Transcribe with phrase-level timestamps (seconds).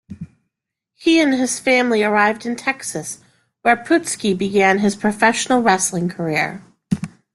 [0.95, 3.19] He and his family arrived in Texas,
[3.61, 6.63] where Putski began his professional wrestling career.